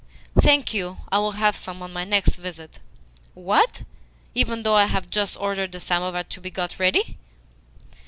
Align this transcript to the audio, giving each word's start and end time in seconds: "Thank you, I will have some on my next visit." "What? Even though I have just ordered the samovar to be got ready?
"Thank 0.35 0.73
you, 0.73 0.97
I 1.11 1.19
will 1.19 1.33
have 1.33 1.55
some 1.55 1.83
on 1.83 1.93
my 1.93 2.03
next 2.05 2.37
visit." 2.37 2.79
"What? 3.35 3.83
Even 4.33 4.63
though 4.63 4.73
I 4.73 4.85
have 4.85 5.11
just 5.11 5.37
ordered 5.37 5.73
the 5.73 5.79
samovar 5.79 6.23
to 6.23 6.41
be 6.41 6.49
got 6.49 6.79
ready? 6.79 7.19